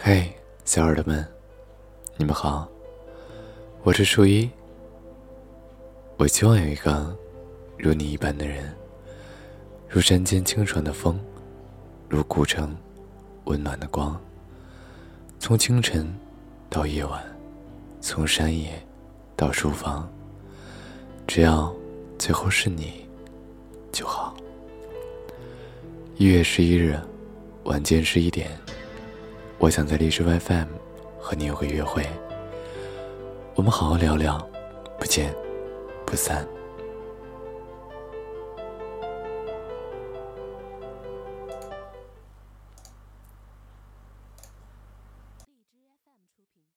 [0.00, 0.32] 嘿，
[0.64, 1.26] 小耳朵们，
[2.16, 2.68] 你们好，
[3.82, 4.48] 我是树一。
[6.16, 7.14] 我希望有一个
[7.76, 8.72] 如你一般的人，
[9.88, 11.18] 如山间清爽的风，
[12.08, 12.74] 如古城
[13.46, 14.18] 温暖的光。
[15.40, 16.08] 从清晨
[16.70, 17.20] 到夜晚，
[18.00, 18.80] 从山野
[19.34, 20.08] 到书房，
[21.26, 21.74] 只要
[22.20, 23.04] 最后是你
[23.90, 24.36] 就好。
[26.16, 26.96] 一月十一日
[27.64, 28.48] 晚间十一点，
[29.60, 30.68] 我想在荔枝 FM
[31.18, 32.06] 和你有个约会，
[33.56, 34.38] 我们好好聊聊，
[34.96, 35.34] 不见
[36.06, 36.46] 不散。